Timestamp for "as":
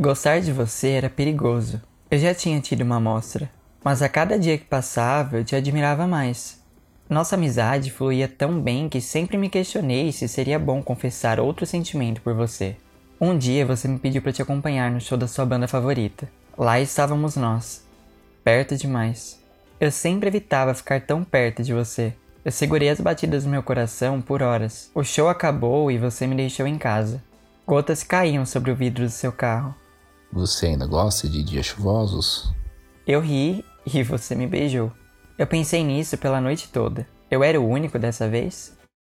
22.88-23.00